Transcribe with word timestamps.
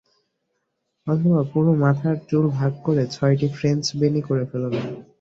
অথবা 1.07 1.41
পুরো 1.51 1.71
মাথার 1.83 2.15
চুল 2.29 2.45
ভাগ 2.57 2.71
করে 2.85 3.03
ছয়টা 3.15 3.47
ফ্রেঞ্চ 3.55 3.83
বেণি 3.99 4.21
করে 4.27 4.43
ফেলুন। 4.49 4.73